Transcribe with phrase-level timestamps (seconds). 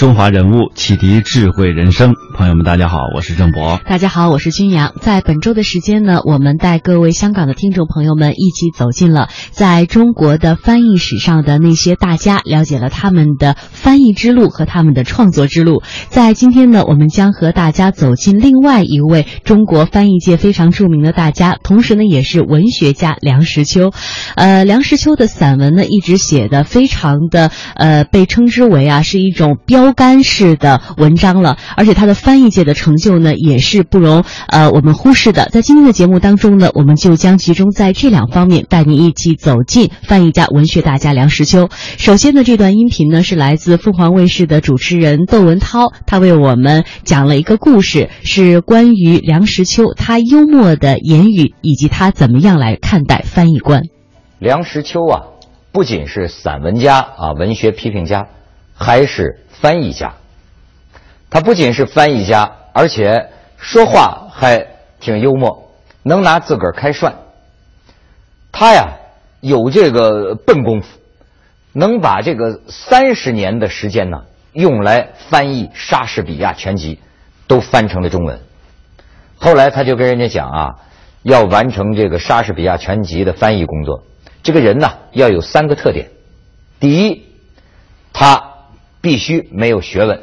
[0.00, 2.14] 中华人物，启迪智慧人生。
[2.34, 3.78] 朋友们，大家好，我是郑博。
[3.84, 4.94] 大家好，我是君阳。
[5.02, 15.82] 在本周的时间呢，我们带各位香港的听众朋友们一起走进了在中国的翻译史上的那些大家，了解了他们的翻译之路和他们的创作之路。
[16.08, 23.92] 在今天呢，我们将和大家走进另外一位中国翻译界非常著名的大家，同时呢，也是文学家梁实秋。
[24.34, 35.48] 呃，梁实秋的散文呢，一直写的非常的呃，被称之为啊，是一种标干式的文章了，而且他的翻译界的成就呢，也是不容呃我们忽视的。
[35.50, 41.68] 在今天的节目当中呢，我们就将集中在这两方面，带您一起走进翻译家、文学大家梁实秋。
[41.98, 53.82] 首先呢，这段音频呢是来自凤凰卫视的主持人窦文涛，他为我们讲了一个故事，是关于梁实秋他幽默的言语以及他怎么样来看待翻译官。
[54.38, 55.22] 梁实秋啊，
[55.72, 58.28] 不仅是散文家啊，文学批评家，
[58.80, 60.14] 还是翻译家。
[61.28, 64.66] 他不仅是翻译家，而且说话还
[64.98, 65.70] 挺幽默，
[66.02, 67.14] 能拿自个儿开涮。
[68.50, 68.96] 他呀
[69.40, 70.88] 有这个笨功夫，
[71.72, 76.98] 能把这个三十年的时间呢用来翻译莎士比亚全集，
[77.46, 78.40] 都翻成了中文。
[79.36, 80.74] 后来他就跟人家讲啊，
[81.22, 84.02] 要完成这个莎士比亚全集的翻译工作，
[84.42, 86.10] 这个人呢要有三个特点：
[86.80, 87.24] 第一，
[88.12, 88.49] 他
[89.00, 90.20] 必须没有学问。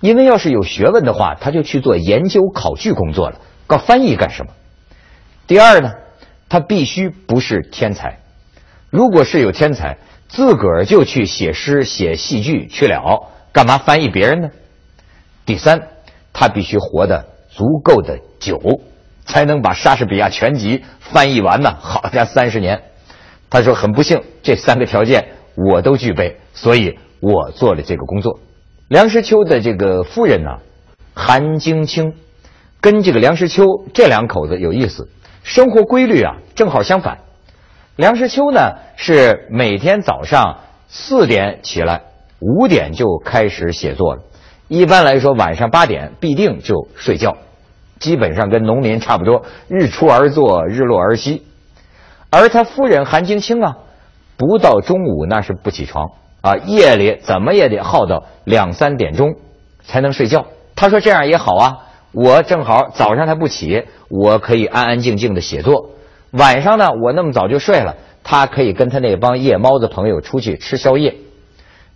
[0.00, 4.52] 因为要是有学问的话，他就去做研究考据工作了，搞翻译干什么？
[5.46, 5.92] 第二呢，
[6.48, 8.18] 他必须不是天才。
[8.88, 9.98] 如果是有天才，
[10.28, 14.48] 自个儿就去写诗、写戏剧去了，干嘛翻译别人呢？
[15.44, 15.88] 第三，
[16.32, 18.80] 他必须活得足够的久，
[19.26, 21.76] 才能把莎士比亚全集翻译完呢。
[21.78, 22.82] 好家三十年，
[23.50, 28.40] 他说很不幸，这三个条件我都具备，所以我做了这个工作。
[28.88, 30.58] 梁实秋的这个夫人呢，
[31.14, 32.14] 韩晶清，
[32.80, 33.64] 跟这个梁实秋
[33.94, 35.08] 这两口子有意思，
[35.42, 37.18] 生活规律啊正好相反。
[37.96, 42.02] 梁实秋呢是每天早上四点起来，
[42.40, 44.22] 五点就开始写作了，
[44.68, 47.36] 一般来说晚上八点必定就睡觉，
[47.98, 51.42] 基本上跟农民差不多，日出而作，日落而息。
[52.30, 53.76] 而他夫人韩晶清啊，
[54.36, 56.10] 不到中午那是不起床。
[56.40, 59.36] 啊，夜里怎么也得耗到两三点钟
[59.84, 60.46] 才能睡觉。
[60.74, 61.78] 他说这样也好啊，
[62.12, 65.90] 我正好早上他不起，我可以安安静静的写作。
[66.30, 71.16] 晚上呢，我那么早就睡了，他可以跟他那帮夜猫子朋友出去吃宵夜。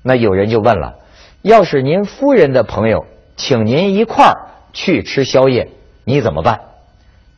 [0.03, 0.97] 那有人就问了，
[1.41, 3.07] 要是您夫人的朋友
[3.37, 5.71] 请您一块儿去吃宵夜，
[6.05, 6.61] 你怎么办？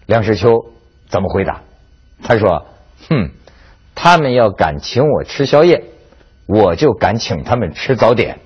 [0.07, 0.49] 梁实秋
[1.09, 1.61] 怎么回答？
[2.23, 2.67] 他说
[3.09, 3.31] ：“哼，
[3.95, 5.85] 他们要敢请我吃宵夜。”
[6.47, 8.39] 我就敢请他们吃早点，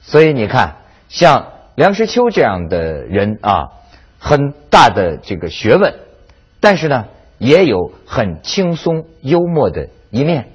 [0.00, 0.76] 所以你看，
[1.08, 3.68] 像梁实秋这样的人啊，
[4.18, 5.94] 很大的这个学问，
[6.60, 7.06] 但是呢，
[7.36, 10.48] 也有很轻松幽默的一面，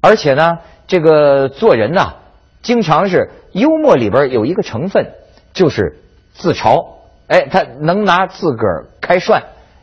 [0.00, 2.16] 而且呢，这个做人呐，
[2.60, 5.12] 经常是幽默里边有一个成分，
[5.52, 5.98] 就是
[6.34, 6.96] 自嘲。
[7.28, 9.42] 哎，他能拿自个儿开涮。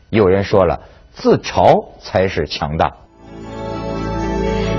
[0.10, 0.82] 有人说了，
[1.14, 2.98] 自嘲才是强大。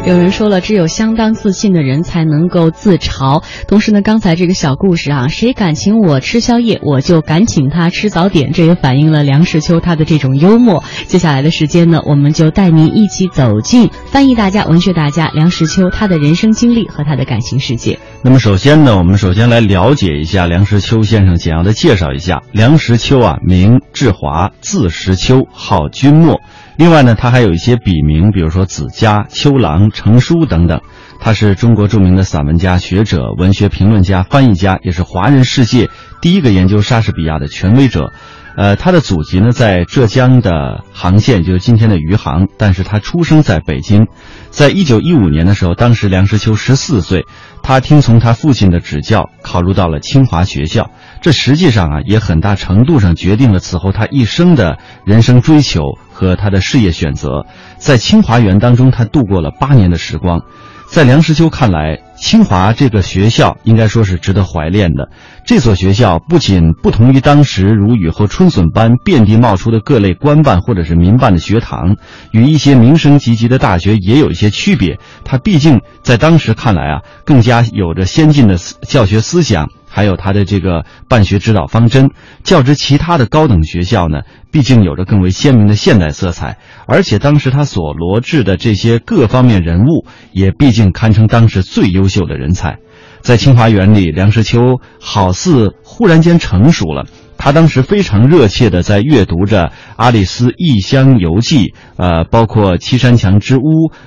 [0.07, 3.43] 有人说了，只有相当自信的人才能够自嘲。
[3.67, 8.53] 同时呢，刚才这个小故事啊，谁敢请我吃宵夜，我就敢请他吃早点。
[8.53, 10.85] 这也反映了梁实秋他的这种幽默。
[11.09, 17.99] 接下来的时间呢，我们就带您一起走进翻译大家、文学大家梁实秋他的人生经历和他的感情世界。
[18.23, 26.41] 那么首先呢，我们首先来了解一下梁实秋先生，简要的介绍一下梁实秋啊，名志华，字实秋，号君莫。
[26.77, 30.81] 另外呢，他还有一些笔名，比如说子嘉、秋郎、程书等等。
[31.19, 35.89] 他是中国著名的散文家、学者、文学评论家、翻译家，也是华人世界
[36.21, 38.13] 第一个研究莎士比亚的权威者。
[38.55, 44.07] 呃，他的祖籍呢在浙江的杭县，就是今天的余杭，但是他出生在北京。
[44.51, 47.27] 在一九一五年的时候，当时梁实秋十四岁，
[47.63, 50.91] 他听从他父亲的指教，考入到了清华学校。
[51.21, 55.83] 这实际上啊，也很大程度上决定了此后他一生的人生追求
[56.17, 57.45] 和他的事业选择。
[57.77, 60.41] 在清华园当中，他度过了八年的时光。
[60.89, 65.11] 在梁实秋看来，清华这个学校应该说是值得怀恋的。
[65.45, 71.97] 这所学校不仅不同于当时如雨后春笋般遍地冒出的各类官办或者是民办的学堂，
[72.31, 74.99] 与一些名声籍籍的大学也有一些区别。
[75.25, 79.69] 它毕竟在当时看来啊，更加有着先进的教学思想。
[79.97, 82.11] 还有他的这个办学指导方针，
[82.45, 86.59] 较之其他的高等学校呢，毕竟有着更为鲜明的现代色彩。
[86.87, 92.77] 而且当时他所罗致的这些各方面人物，也毕竟堪称当时最优秀的人才。
[93.23, 97.07] 在清华园里，梁实秋好似忽然间成熟了。
[97.39, 99.65] 他当时非常热切地在阅读着
[99.97, 101.67] 《阿里斯异乡游记》，
[101.97, 103.61] 呃，包括《七山墙之屋》，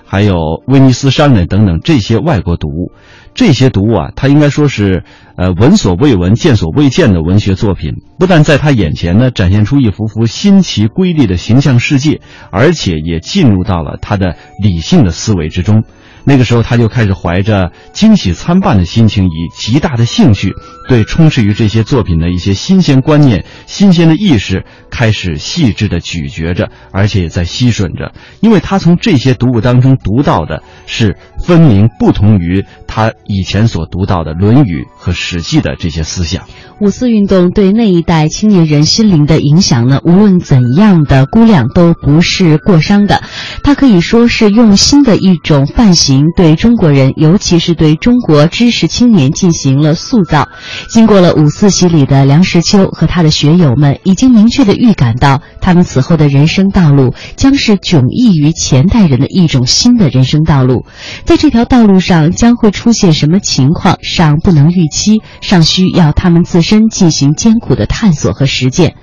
[0.06, 0.34] 还有
[0.68, 2.92] 《威尼斯商人》等等这些外国读物。
[3.34, 5.04] 这些读物啊，他应该说是，
[5.36, 7.94] 呃，闻所未闻、见所未见的文学作品。
[8.18, 12.22] 不但在他眼前呢，展现出一幅幅新奇瑰丽的形象世界，
[12.52, 15.84] 而且也进入到了他的理性的思维之中。
[16.24, 20.54] 那个时候，他就开始怀着惊喜参半的心情，以极大的兴趣，
[20.88, 28.14] 对充斥于这些作品的一些新鲜观念、新鲜的意识，开始细致的咀嚼着，而且也在吸吮着。
[28.42, 36.44] 因为他从这些读物当中读到的是分明不同于他以前所读到的《论语》和《史记》的这些思想。
[36.80, 43.22] 五四运动对那一代青年人心灵的影响呢，无论怎样的估量都不是过伤的。
[43.64, 50.48] 它可以说是用新的一种范型对中国人，尤其是对中国知识青年进行了塑造。
[50.90, 60.86] 经过了五四洗礼的梁实秋和他的学友们，已经明确的预感到，他们此后的人生道路将是迥异于前代人的一种新的人生道路。
[61.26, 66.90] 在这条道路上将会出现什么情况，尚不能预期，尚需要他们自身。
[66.90, 68.96] 进行艰苦的探索和实践，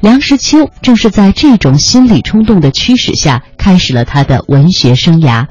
[0.00, 5.46] 梁实秋正是在这种心理冲动的驱使下，开始了他的文学生涯。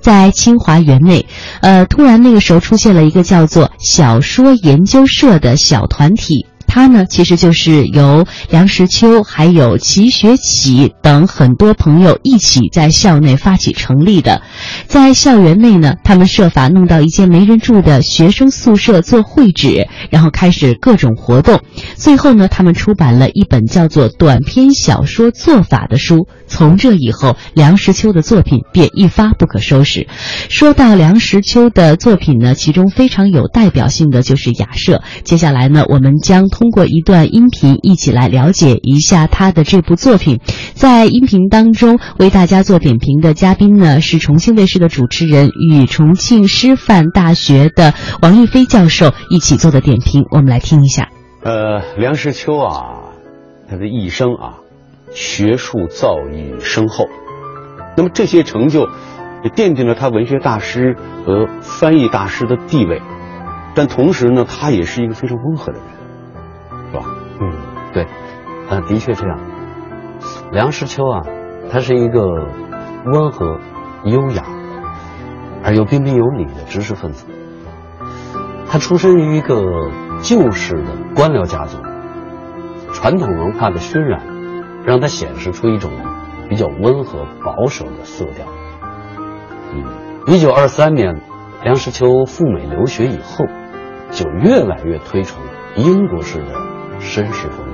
[0.00, 1.26] 在清华园内，
[1.62, 6.46] 呃，突然那个时候出现了一个叫做“小说研究社”的小团体。
[6.66, 14.42] 它呢，其实就是由梁实秋还有齐学启等很多朋友一起在校内发起成立的。
[14.86, 21.60] 在校园内呢，他们设法弄到一间没人住的学生宿舍做会址，然后开始各种活动。
[21.96, 26.26] 最后呢，他们出版了一本叫做《短篇小说做法》的书。
[26.46, 30.06] 从这以后，梁实秋的作品便一发不可收拾。
[30.50, 34.96] 说到梁实秋的作品呢，其中非常有代表性的就是《雅舍》。
[35.24, 40.38] 接下来呢，我们将通过一段音频一起来了解一下他的这部作品。
[40.74, 50.26] 在音频当中为大家做点评的嘉宾呢，是重庆卫视的主持人与重庆师范大学的王玉飞教授一起做的点评。
[50.30, 51.08] 我们来听一下。
[51.42, 53.10] 呃，梁实秋啊，
[53.68, 54.58] 他的一生啊。
[55.14, 57.04] 学术造诣深厚，
[57.98, 58.88] 那么这些成就
[59.44, 60.96] 也奠定了他文学大师
[61.26, 63.02] 和翻译大师的地位。
[63.74, 65.86] 但同时呢，他也是一个非常温和的人，
[67.92, 68.06] 对，
[68.68, 69.38] 嗯，的确这样。
[70.50, 71.22] 梁实秋啊，
[71.70, 72.26] 他是一个
[73.04, 73.58] 温和、
[74.04, 74.44] 优雅
[75.64, 77.26] 而又彬彬有礼的知识分子。
[78.68, 79.90] 他出身于一个
[80.22, 81.78] 旧式的官僚家族，
[82.92, 84.32] 传统文化的熏染。
[84.84, 85.92] 让他显示出一种
[86.48, 88.44] 比较温和保守的色调。
[89.72, 89.84] 嗯，
[90.26, 91.20] 一九二三年，
[91.62, 93.46] 梁实秋赴美留学以后，
[94.10, 95.40] 就越来越推崇
[95.76, 96.52] 英国式的
[96.98, 97.71] 绅士风。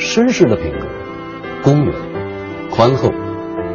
[0.00, 0.86] 绅士的品格，
[1.62, 1.92] 公允、
[2.70, 3.12] 宽厚、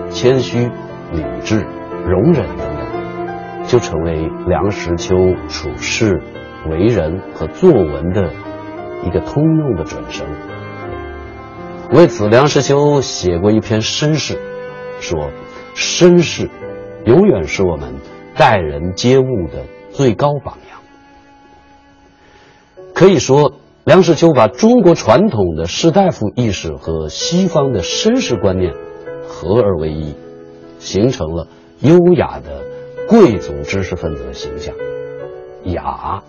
[0.10, 0.65] 谦虚、
[1.13, 1.65] 理智、
[2.03, 5.15] 容忍等等，就成为梁实秋
[5.48, 6.20] 处事、
[6.67, 8.34] 为人和作文的
[9.03, 10.25] 一个通用的准绳。
[11.91, 14.39] 为此，梁实秋写过一篇绅士，
[15.00, 15.29] 说
[15.77, 16.50] ：“绅士，
[17.05, 17.94] 永远是我们
[18.36, 20.79] 待人接物的最高榜样。”
[22.96, 23.53] 可以说，
[23.85, 28.73] 梁实秋把中国传统的士大夫意识和西方的绅士观念
[29.27, 30.15] 合而为一，
[30.79, 31.47] 形成了
[31.81, 32.63] 优雅的
[33.07, 34.73] 贵族知识分子的形象。
[35.65, 36.23] 雅，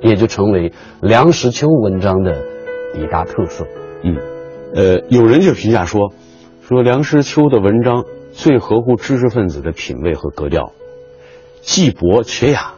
[0.00, 0.72] 也就成为
[1.02, 2.38] 梁实秋文章的
[2.94, 3.66] 一大特色。
[4.04, 4.16] 嗯。
[4.72, 6.12] 呃，有人就评价说，
[6.62, 10.70] 说梁实秋的文章最合乎知识分子的品味和格调，
[11.62, 12.74] 既博且雅，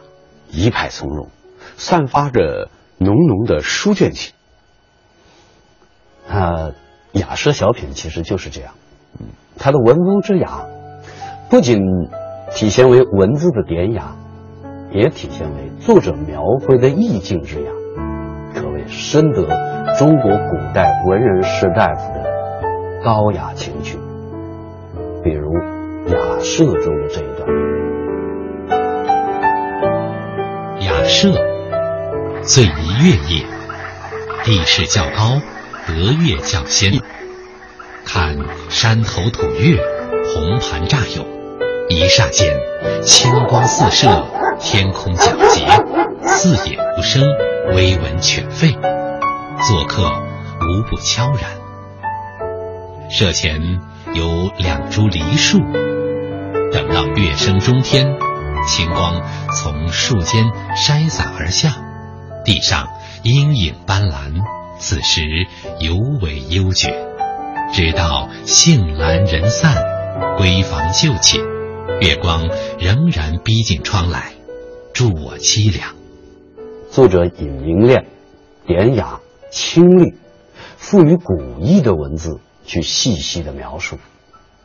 [0.49, 1.29] 一派从容，
[1.77, 4.33] 散发着浓浓的书卷气。
[6.29, 6.71] 啊，
[7.11, 8.73] 雅舍小品其实就是这样，
[9.57, 10.65] 他的文风之雅，
[11.49, 11.79] 不仅
[12.53, 14.15] 体现为文字的典雅，
[14.91, 17.71] 也体现为作者描绘的意境之雅，
[18.55, 19.73] 可谓深得。
[19.95, 22.23] 中国古代文人士大夫的
[23.03, 23.99] 高雅情趣，
[25.23, 25.53] 比如
[26.07, 27.47] 雅舍中的这一段。
[30.81, 31.29] 雅舍，
[32.45, 33.45] 醉一月夜，
[34.43, 35.39] 地势较高，
[35.87, 36.91] 得月较先。
[38.05, 38.35] 看
[38.69, 39.81] 山头吐月，
[40.33, 41.25] 红盘乍涌，
[41.87, 42.59] 一霎间，
[43.05, 44.25] 清光四射，
[44.59, 45.65] 天空皎洁，
[46.25, 47.23] 四野无声，
[47.75, 48.73] 微闻犬吠，
[49.65, 50.03] 做客
[50.59, 51.49] 无不悄然。
[53.09, 53.79] 舍前
[54.13, 55.59] 有两株梨树，
[56.73, 58.17] 等到月升中天，
[58.67, 59.21] 清光
[59.55, 60.43] 从树间
[60.75, 61.73] 筛洒而下，
[62.43, 62.87] 地上
[63.23, 64.43] 阴影斑斓，
[64.79, 65.21] 此时
[65.79, 67.07] 尤为幽绝。
[67.71, 69.75] 直到杏阑人散，
[70.37, 71.41] 闺房就寝，
[72.01, 74.33] 月光仍然逼近窗来，
[74.93, 75.95] 助我凄凉。
[76.91, 78.03] 作者以明亮、
[78.67, 79.19] 典雅、
[79.49, 80.15] 清丽、
[80.77, 82.39] 富于古意的文字。
[82.65, 83.97] 去细细的描述，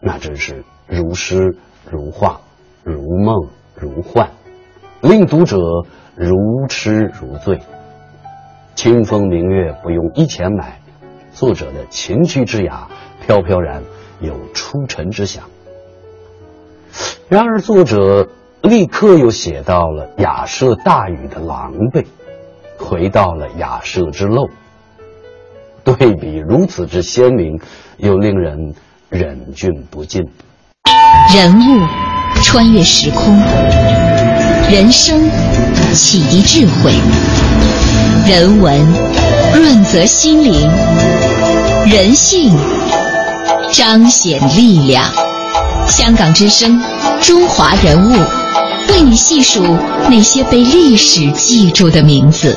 [0.00, 1.56] 那真是如诗
[1.90, 2.42] 如画，
[2.84, 4.30] 如梦如幻，
[5.00, 5.56] 令读者
[6.16, 6.34] 如
[6.68, 7.60] 痴如醉。
[8.74, 10.80] 清风明月不用一钱买，
[11.32, 12.88] 作者的情趣之雅，
[13.24, 13.82] 飘飘然
[14.20, 15.44] 有出尘之想。
[17.28, 18.28] 然而作者
[18.62, 22.04] 立刻又写到了雅舍大雨的狼狈，
[22.78, 24.48] 回到了雅舍之陋。
[25.84, 27.60] 对比如此之鲜明，
[27.98, 28.74] 又令人
[29.08, 30.22] 忍俊不禁。
[31.34, 31.86] 人物
[32.42, 33.36] 穿越时空，
[34.70, 35.18] 人生
[35.94, 36.92] 启迪智慧，
[38.28, 38.78] 人文
[39.54, 40.70] 润泽心灵，
[41.86, 42.54] 人性
[43.72, 45.02] 彰显力量。
[45.86, 46.78] 香港之声，
[47.22, 48.12] 中华人物，
[48.90, 49.64] 为你细数
[50.10, 52.54] 那些被历史记住的名字。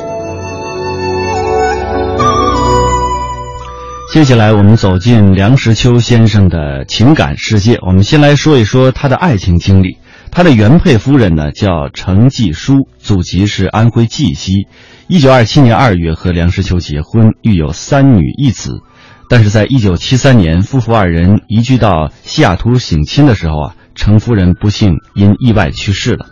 [4.12, 7.78] 接下来，我们走进梁实秋先生的情感世界。
[7.86, 9.96] 我们先来说一说他的爱情经历。
[10.34, 14.66] 他的原配夫人呢，叫程继书，祖籍是安徽绩溪。
[15.06, 18.80] 一九二七年二月和梁实秋结婚，育有三女一子。
[19.28, 26.24] 但是在一九七三年，夫妇二人移居到西雅图省亲的时候啊，程夫人不幸因意外去世了。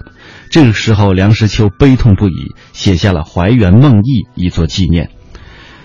[0.48, 5.10] 这个时候，梁实秋悲痛不已，写下了《怀园梦忆》以作纪念。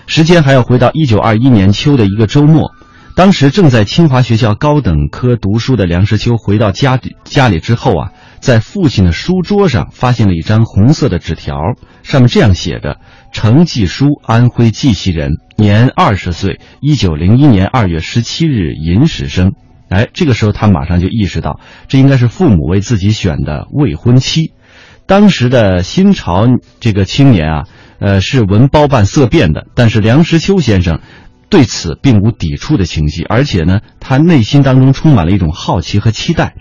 [0.06, 2.72] 时间还要回到一九二一年秋的一个周末，
[3.16, 11.56] 当时正在清华学校高等科读书的梁实秋回到家里家里之后啊，在父亲的书桌上发现了一张红色的纸条，
[12.02, 12.98] 上面这样写着
[13.32, 19.52] ：“程继书，安徽绩溪人，年二十岁，一九零一年二月十七日寅时生。”
[19.88, 21.58] 哎，这个时候他马上就意识到，
[21.88, 24.52] 这应该是父母为自己选的未婚妻。
[25.06, 26.46] 当时的新潮
[26.80, 27.62] 这个青年啊。
[27.98, 31.00] 呃，是闻包办色变的，但是梁实秋先生
[31.48, 36.54] 对此并无抵触的情绪，而且呢，他内心当中充满了一种好奇和期待。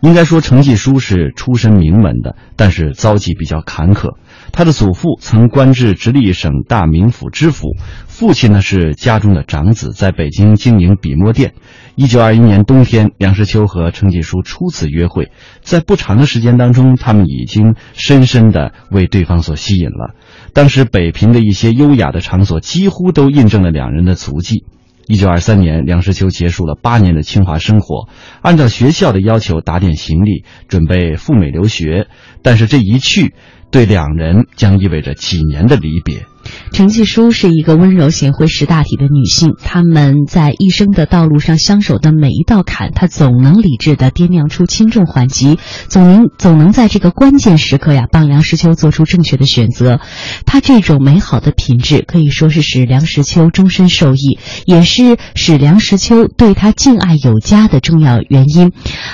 [0.00, 4.16] 应该说，程继书是出身名门的，但是遭际比较坎坷。
[4.52, 7.74] 他的祖父曾官至直隶省大名府知府，
[8.06, 11.54] 父亲呢是家中的长子，在北京经营笔墨店。
[11.94, 15.30] 一九二一年冬天，梁实秋和程继书初次约会，
[15.62, 20.14] 在不长的时间当中，他们已经深深的为对方所吸引了。
[20.52, 24.64] 当时北平的一些优雅的场所几乎都印证了两人的足迹。
[25.06, 28.08] 一九二三年，梁实秋结束了八年的清华生活，
[28.42, 32.08] 按照学校的要求打点行李，准备赴美留学。
[32.42, 33.32] 但是这一去，
[33.76, 36.24] 对两人将意味着几年的离别。
[36.72, 39.54] 程继书是一个温柔贤惠、识大体的女性。
[39.64, 49.98] 他们在一生的道路上相守的每一道坎，她总能理智的掂量出轻重缓急，总能总能在这个关键时刻呀，帮梁实秋做出正确的选择。
[50.46, 58.70] 她这种美好的品质，可以说是使梁实秋终身受益，也是使梁实秋对她敬爱有加的重要原因。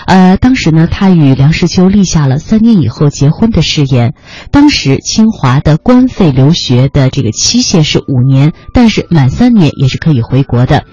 [0.07, 4.13] 呃，当时呢，她与梁实秋立下了三年以后结婚的誓言。
[4.53, 7.23] 当时清华的官费留学的这。
[7.23, 10.85] 个期限是五年，但是满三年也是可以回国的。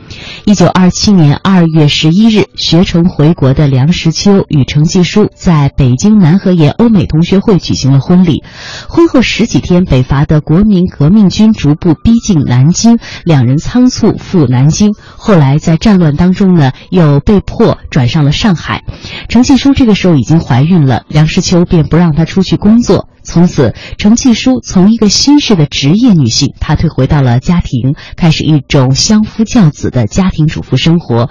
[0.46, 8.44] 一九二七年二月十一日，学成回国的梁实秋与程继书在北京南河沿欧美同学会举行了婚礼。
[8.88, 14.94] 婚后十几天，北伐的国民革命军逐步逼近南京，两人仓促赴南京。
[15.18, 18.84] 后来在战乱当中呢，又被迫转上了上海。
[19.30, 23.08] 程继书这个时候已经怀孕了，梁实秋便不让她出去工作。
[23.29, 31.29] 从此，程继书从一个新式的职业女性，她退回到了家庭，开始一种相夫教子的家庭主妇生活。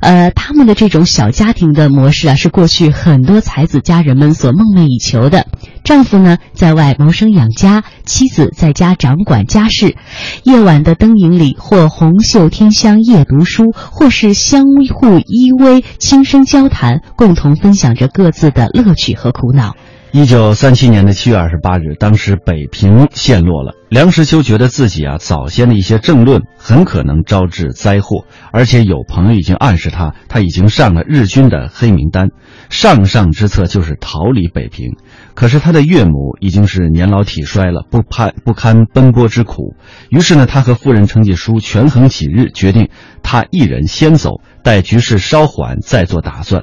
[0.00, 5.46] 呃，他们的这种小家庭的模式啊，是过去很多才子佳人们所梦寐以求的。
[5.84, 9.96] 丈夫呢在外谋生养家，妻子在家掌管家事。
[10.44, 19.74] 夜晚的灯影里，或红袖添香夜读书，或是相互依偎轻声交谈，共同分享着各自的乐趣和苦恼。
[20.14, 23.74] 一九三七年的七月二十八日，当时北平陷落了。
[23.88, 32.28] 梁实秋觉得自己啊早先的一些政论很可能招致灾祸，而且有朋友已经暗示他，他已经上了日军的黑名单，
[32.70, 34.92] 上上之策就是逃离北平。
[35.34, 39.74] 可是他的岳母已经是年老体衰了，不堪不堪奔波之苦，
[40.10, 42.88] 于是呢，他和夫人程继书权衡几日，决定
[43.24, 46.62] 他一人先走，待局势稍缓再做打算。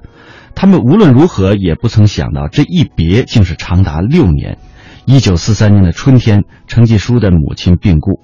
[0.56, 4.58] 他们无论如何也不曾想到，这一别竟是长达六年。
[5.06, 8.22] 一九四三年的春天，程继书的母亲病故。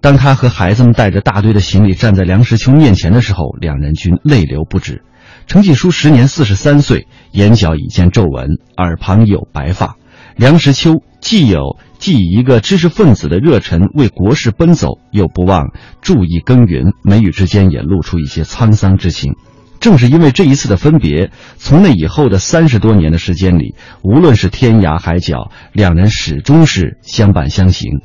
[0.00, 5.02] 当他和孩子们带着大堆的行李站在梁实秋面前的时候，两人均泪流不止。
[5.46, 9.96] 程继书时年四十三岁，眼角已见皱纹，耳旁有白发。
[10.36, 19.34] 梁实秋既有既以一个知识分子的热忱为国事奔走，又不忘注意耕耘，眉宇之间也露出一些沧桑之情。
[19.80, 28.00] 正是因为这一次的分别，从那以后的三十多年的时间里，无论是天涯海角，两人始终是相伴相行。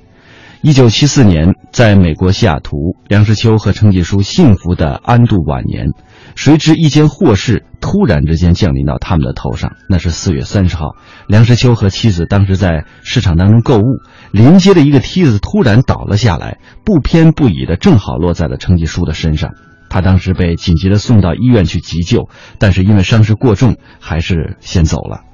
[0.61, 5.87] 一九七四年，在美国西雅图，梁实秋和程继书幸福的安度晚年。
[6.35, 9.71] 谁知一件祸事突然之间降临到他们的头上。
[9.89, 10.95] 那是四月三十号，
[11.27, 13.85] 梁实秋和妻子当时在市场当中购物，
[14.31, 19.53] 临街的一个梯子突然倒了下来，不偏不倚的正好落在了程继书的身上。
[19.91, 22.29] 他当时被紧急的送到医院去急救，
[22.59, 25.25] 但是因为伤势过重，还是先走了。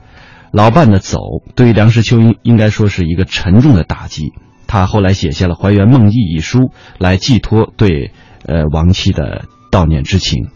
[0.51, 1.19] 老伴的走
[1.55, 4.33] 对于梁实秋应应该说是一个沉重的打击。
[4.65, 8.11] 他后来写下了《怀园梦忆》一书，来寄托对
[8.47, 10.47] 呃亡妻的悼念之情。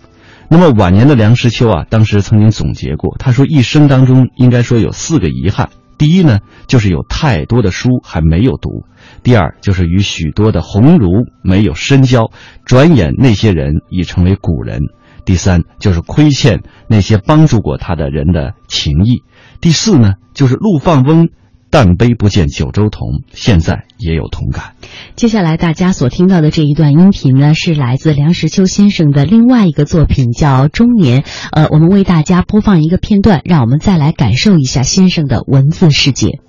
[0.50, 5.70] 那么晚年的梁实秋啊，当时曾经总结过，他说一生当中应该说有四个遗憾。
[6.00, 8.84] 第一呢，就是有太多的书还没有读。
[9.24, 12.32] 第二就是与许多的鸿儒没有深交，
[12.66, 14.82] 转眼那些人已成为古人。
[15.26, 19.24] 第三就是亏欠那些帮助过他的人的情谊。
[19.60, 21.30] 第四呢，就是陆放翁。
[21.74, 24.74] 但悲不见九州同，现在也有同感。
[25.16, 31.22] 接下来大家所听到的这一段音频呢，是来自梁实秋先生的另外一个作品，叫《中年》。
[31.54, 36.42] 呃，我们为大家播放一个片段，让我们再来感受一下先生的文字世界。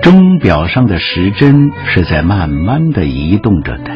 [0.00, 3.90] 钟表上的时针是在慢慢的移动着的，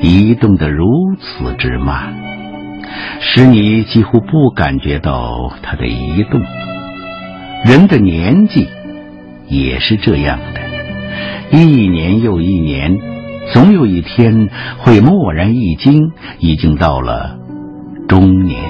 [0.00, 2.14] 移动的如此之慢，
[3.20, 6.40] 使你几乎不感觉到它的移动。
[7.66, 8.68] 人的年纪
[9.48, 12.96] 也是这样的，一年又一年，
[13.52, 17.36] 总有一天会蓦然一惊，已经到了
[18.08, 18.62] 中年。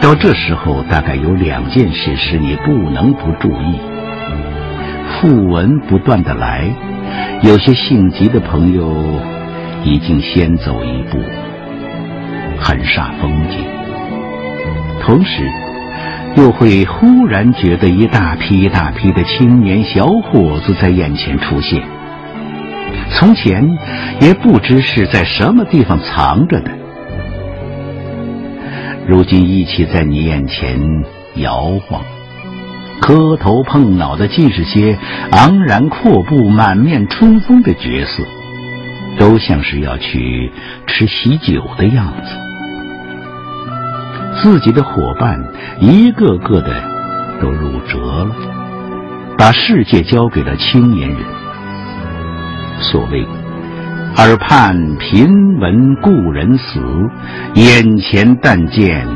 [0.00, 3.78] 到这时候，大概有两件事使你不能不注意。
[5.20, 6.70] 讣文不断的来，
[7.42, 8.94] 有些性急的朋友
[9.82, 11.18] 已经先走一步，
[12.60, 13.58] 很煞风景。
[15.02, 15.50] 同时，
[16.36, 21.82] 又会忽然觉得一大批一大批的青年小伙子在眼前出现，
[23.10, 23.68] 从前
[24.20, 26.70] 也不知是在什么地方藏着的，
[29.04, 30.78] 如今一起在你眼前
[31.34, 32.04] 摇晃。
[33.00, 34.98] 磕头碰脑的尽是些
[35.30, 38.22] 昂然阔步、满面春风的角色，
[39.18, 40.52] 都像是要去
[40.86, 42.36] 吃喜酒的样子。
[44.42, 45.42] 自己的伙伴
[45.80, 46.82] 一个个的
[47.40, 48.36] 都入辙了，
[49.36, 51.18] 把世界交给了青年人。
[52.80, 53.26] 所谓
[54.18, 55.26] “耳畔频
[55.58, 56.80] 闻故人死，
[57.54, 59.06] 眼前但见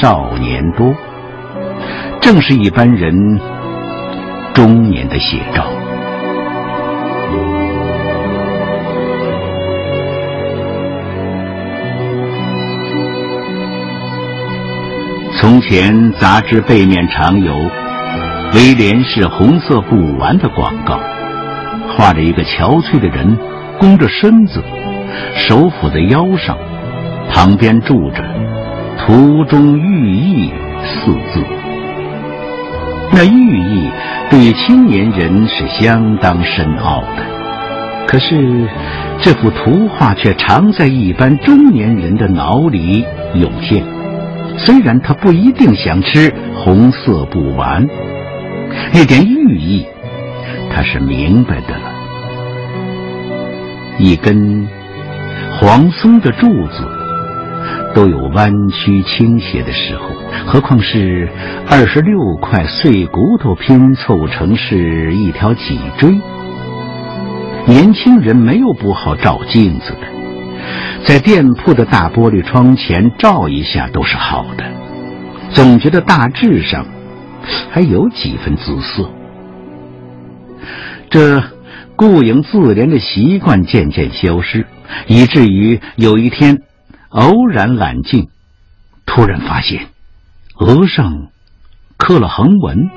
[0.00, 0.92] 少年多”。
[2.20, 3.40] 正是一般人
[4.52, 5.64] 中年的写照。
[15.40, 17.54] 从前，杂志背面常有
[18.54, 21.00] 威廉士红色补丸的广告，
[21.96, 23.38] 画着一个憔悴的人，
[23.78, 24.62] 弓着身子，
[25.36, 26.58] 手抚在腰上，
[27.30, 28.22] 旁边住着
[28.98, 30.52] “途中寓意”。
[33.18, 33.90] 那寓意
[34.30, 38.68] 对青年人是相当深奥的，可是
[39.20, 43.04] 这幅图画却常在一般中年人的脑里
[43.34, 43.84] 涌现。
[44.56, 47.84] 虽然他不一定想吃红色布丸，
[48.94, 49.84] 那点寓意
[50.70, 51.90] 他是明白的了。
[53.98, 54.68] 一根
[55.58, 56.88] 黄松的柱子，
[57.98, 60.04] 都有弯曲倾斜的时候，
[60.46, 61.28] 何况是
[61.68, 66.16] 二十六块碎骨头拼凑成是一条脊椎？
[67.66, 74.62] 年轻人没有不好照镜子的，在店铺的大玻璃窗前照一下都是好的，
[75.50, 76.86] 总觉得大致上
[77.68, 79.10] 还有几分姿色。
[81.10, 81.42] 这
[81.96, 84.64] 顾影自怜的习惯渐渐消失，
[85.08, 86.62] 以至于有一天
[87.10, 88.28] 偶然揽镜，
[89.06, 89.86] 突然发现
[90.58, 91.28] 额上
[91.96, 92.90] 刻了横纹，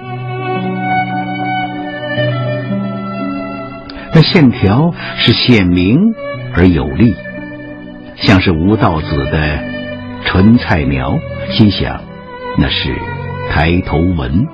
[4.14, 5.98] 那线条是鲜明
[6.56, 7.16] 而有力，
[8.18, 9.64] 像是吴道子的
[10.26, 11.18] 纯菜苗。
[11.52, 12.02] 心想
[12.58, 12.96] 那是
[13.50, 14.46] 抬头纹，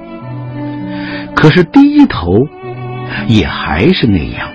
[1.35, 2.47] 可是低头。
[3.27, 4.49] 也还是那样。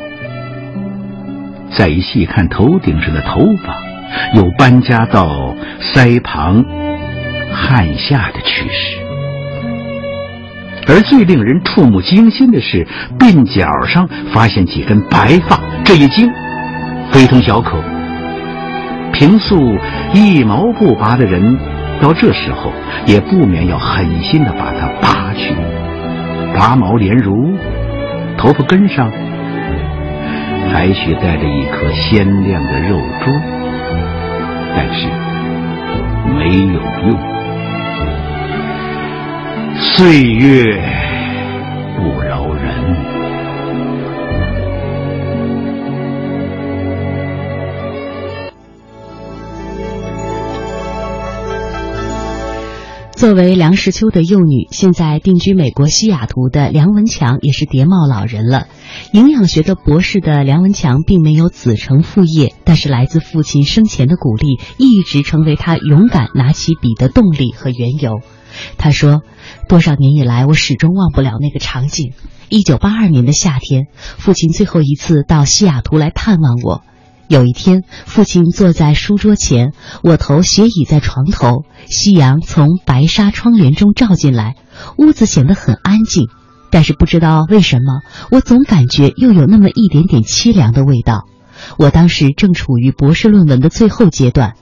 [1.74, 3.80] 再一细看头顶上的头发，
[4.34, 6.64] 有搬家到腮旁、
[7.52, 8.98] 汗下的趋势。
[10.88, 12.86] 而最令人触目惊心的是，
[13.18, 16.28] 鬓角上发现几根白发，这一惊
[17.10, 17.82] 非同小可。
[19.12, 19.78] 平素
[20.12, 21.56] 一毛不拔的人，
[22.00, 22.72] 到这时候
[23.06, 25.54] 也不免要狠心的把它拔去，
[26.58, 27.56] 拔毛连如。
[28.36, 29.08] 头发根上
[30.72, 33.30] 还许带着一颗鲜亮的肉珠，
[34.74, 35.06] 但是
[36.34, 37.32] 没有用。
[39.94, 40.80] 岁月
[53.22, 58.66] 作为梁实秋的幼女，现在定居美国西雅图的梁文强也是蝶帽老人了。
[59.12, 68.22] 营养学的博士的梁文强并没有子承父业，但是来自父亲生前的鼓励，一直成为他勇敢拿起笔的动力和缘由。
[68.76, 69.22] 他说
[69.70, 72.14] ：“多少年以来，我始终忘不了那个场景。
[72.48, 73.86] 一九八二年的夏天，
[74.18, 76.82] 父亲最后一次到西雅图来探望我。”
[77.32, 84.56] 有一天，父亲坐在书桌前，我头斜倚在床头，夕阳从白纱窗帘中照进来，
[84.98, 86.26] 屋子显得很安静。
[86.70, 91.22] 但是不知道为什么，我总感觉又有那么一点点凄凉的味道。
[91.78, 94.52] 我当时正处于博士论文的最后阶段，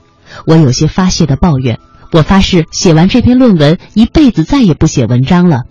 [0.45, 1.77] 我有些发泄的抱怨
[2.13, 5.63] ：“我发誓，写完这篇论文，一辈子再也不写文章了。”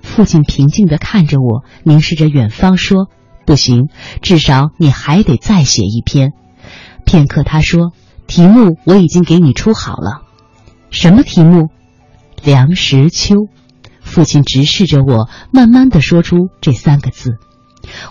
[0.00, 3.10] 父亲平静地看着我，凝视着远方，说。
[3.50, 3.88] 不行，
[4.22, 6.34] 至少你还得再写一篇。
[7.04, 7.90] 片刻，他说
[8.28, 10.22] ：“题目我已经给你出好了。”
[10.92, 11.68] 什么题目？
[12.44, 13.48] 梁实秋。
[14.02, 17.38] 父亲直视着我，慢慢的说出这三个字。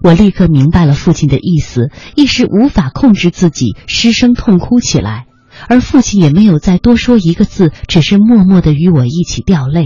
[0.03, 5.25] 我立刻明白了父亲的意思，一时无法控制自己，失声痛哭起来。
[5.69, 9.85] 而父亲也没有再多说一个字，只是默默的与我一起掉泪。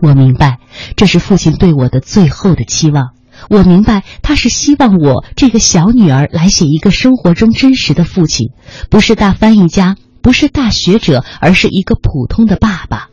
[0.00, 0.58] 我明白，
[0.96, 3.10] 这是父亲对我的最后的期望。
[3.50, 8.48] 我明白，他是希望我这个小女儿来写一个生活中真实的父亲，
[8.90, 13.08] 不是大翻译家，不是大学者，而是一个普通的爸爸。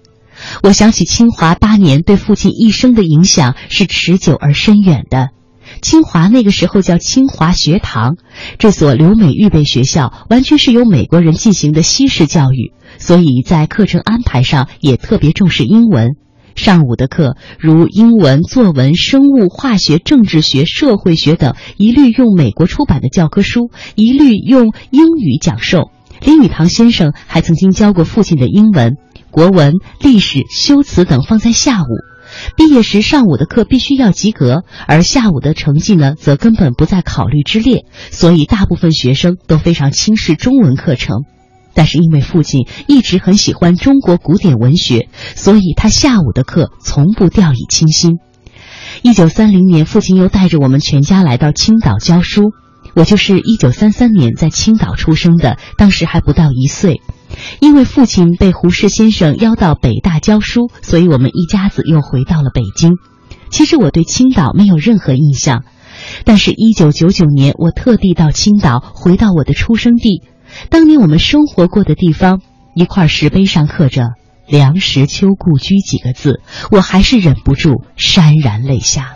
[0.64, 5.30] 我想起清华八年对父亲一生的影响是持久而深远的。
[5.82, 8.16] 清华那个时候叫清华学堂，
[8.58, 16.16] 这所留美预备学校完全是由美国人进行的西式教育，所以在课程安排上也特别重视英文。
[16.56, 25.92] 上午的课，如英文、作文、生物、化学、政治学、社会学等，一律用美国出版的教科书，一律用英语讲授。
[26.22, 28.98] 林语堂先生还曾经教过父亲的英文、
[29.32, 31.86] 国文、历史、修辞等，放在下午。
[32.58, 37.86] 毕业时，上午的课必须要及格，而下午的成绩呢，则根本不在考虑之列。
[38.12, 41.24] 所以，大部分学生都非常轻视中文课程。
[41.74, 48.20] 但是因为父亲一直很喜欢中国古典文学，所以他下午的课从不掉以轻心。
[49.02, 52.52] 一九三零年，父亲又带着我们全家来到青岛教书。
[52.96, 57.02] 我就是一九三三年在青岛出生的，当时还不到一岁。
[57.60, 62.94] 因为父亲被胡适先生邀到北大教书，所以我们一家子又回到了北京。
[63.52, 65.64] 其实我对青岛没有任何印象，
[66.26, 70.24] 但是，一九九九年我特地到青岛，回到我的出生地。
[70.70, 72.42] 当年我们生活过的地方，
[72.76, 74.10] 一块石碑上刻着
[74.48, 79.16] “梁实秋故居”几个字，我还是忍不住潸然泪下。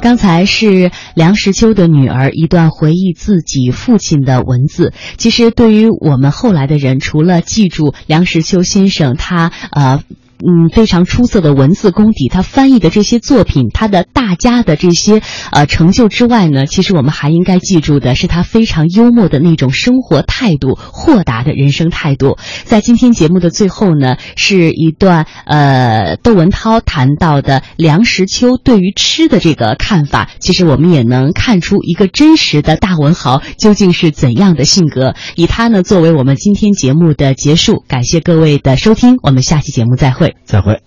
[0.00, 4.94] 刚才是梁实秋的女儿一段回忆自己父亲的文字。
[5.18, 10.02] 其实，对于我们后来的人，除了记住梁实秋先生他呃。
[10.46, 15.22] 嗯非常出色的文字功底，他翻译的这些作品，他的大家的这些
[15.52, 22.38] 呃成就之外呢，其实我们还应该记住的是他非常幽默的那种生活态度、豁达的人生态度。
[22.64, 35.14] 在今天节目的最后呢，是一段呃窦文涛谈到的梁实秋对于吃的这个看法，其实我们也能看出一个真实的大文豪究竟是怎样的性格。
[35.36, 40.29] 以他呢作为我们今天节目的结束，感谢各位的收听，我们下期节目再会。
[40.44, 40.82] 再会。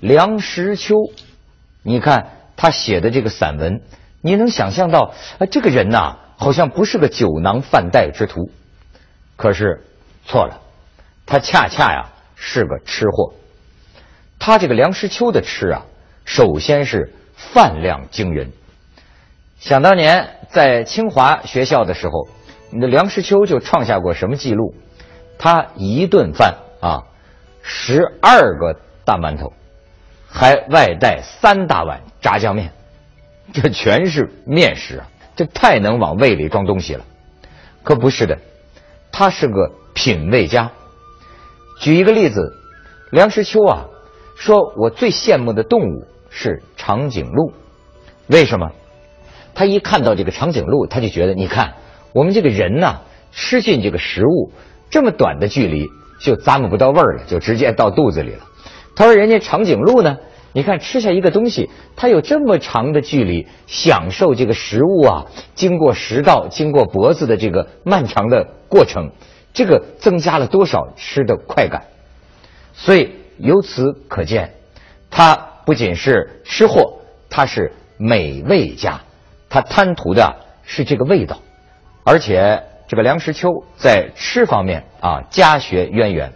[0.00, 0.94] 梁实秋，
[1.82, 3.82] 你看他写的这个散文，
[4.20, 8.50] 你能想象到，啊，这个人呐，好像不是个酒囊饭袋之徒，
[9.36, 9.84] 可是
[10.24, 10.60] 错了，
[11.26, 13.34] 他恰恰呀是个吃货。
[14.38, 15.84] 他这个梁实秋的吃啊，
[16.24, 18.52] 首先是饭量惊人。
[19.58, 22.28] 想当年在清华学校的时候，
[22.72, 24.74] 你的梁实秋就创下过什么记录？
[25.38, 27.04] 他一顿饭啊，
[27.62, 29.52] 十二个大馒头，
[30.28, 32.72] 还外带三大碗炸酱面，
[33.52, 35.08] 这全是面食啊！
[35.36, 37.04] 这太能往胃里装东西了。
[37.82, 38.38] 可不是的，
[39.10, 40.70] 他是个品味家。
[41.80, 42.54] 举一个例子，
[43.10, 43.86] 梁实秋啊，
[44.36, 47.52] 说我最羡慕的动物是长颈鹿，
[48.26, 48.72] 为什么？
[49.54, 51.74] 他一看到这个长颈鹿，他就觉得，你看
[52.12, 53.00] 我们这个人呐，
[53.32, 54.52] 吃进这个食物
[54.90, 55.88] 这么短的距离
[56.20, 58.44] 就咂摸不到味儿了，就直接到肚子里了。
[58.94, 60.18] 他说人家长颈鹿呢，
[60.52, 69.10] 你看吃下一个东西，它有这么长的距离享受这个食物啊，经过食道、经过脖子的这个漫长的过程，
[69.52, 71.84] 这个增加了多少吃的快感？
[72.74, 74.54] 所以由此可见，
[75.10, 79.00] 他不仅是吃货，他是美味家。
[79.48, 81.40] 他贪图的是这个味道，
[82.04, 86.32] 而且这个梁实秋在吃方面啊家学渊源，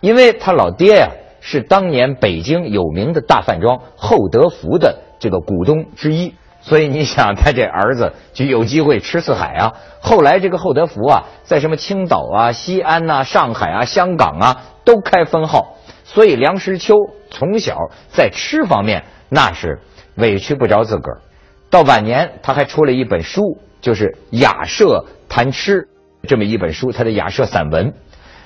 [0.00, 1.10] 因为他老爹呀
[1.42, 9.74] 是当年北京有名的大饭庄厚德福的这个股东之一，所以你想他这儿子就有机会吃四海啊。
[10.00, 16.94] 后来这个厚德福啊，在什么青岛啊、西安呐、上海啊、香港啊都开分号，所以梁实秋
[17.30, 17.76] 从小
[18.08, 19.82] 在吃方面那是
[20.14, 21.20] 委屈不着自个儿。
[21.68, 25.82] 到晚年，他还出了一本书，就是《雅舍谈吃》
[26.26, 27.92] 这么一本书，他的雅舍散文，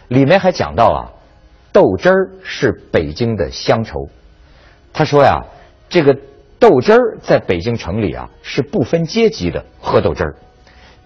[0.08, 1.00] 里面还讲到啊，
[1.72, 4.08] 豆汁儿是北京的乡愁。
[4.92, 5.44] 他说呀，
[5.88, 6.18] 这个
[6.58, 10.34] 豆汁儿在北京城里啊是不分阶级的喝豆汁儿。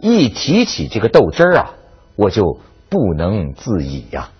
[0.00, 1.74] 一提起这个豆汁儿啊，
[2.16, 4.30] 我就不能自已呀。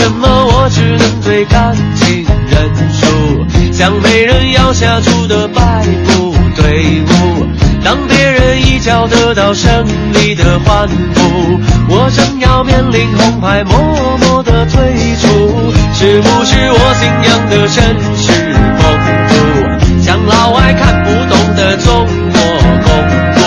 [0.00, 7.46] 什么我只能对感情认输，像没人要下注的败部队伍？
[7.84, 9.84] 当别人一脚得到胜
[10.14, 11.60] 利的欢呼，
[11.90, 14.80] 我正要面临红牌，默默的退
[15.20, 15.70] 出。
[15.92, 17.76] 是不是我信仰的绅
[18.16, 18.82] 士风
[19.28, 22.40] 度，像老外看不懂的中国
[22.84, 22.88] 功
[23.34, 23.38] 夫？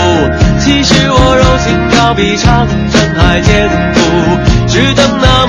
[0.60, 4.00] 其实我柔情要比长城还坚固。
[4.68, 5.43] 只等那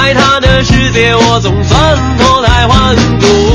[0.00, 3.49] 在他的世界，我总算脱胎换骨。